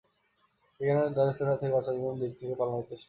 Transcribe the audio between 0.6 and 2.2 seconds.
বিজ্ঞানীরা ডাইনোসরের হাত থেকে বাঁচার জন্য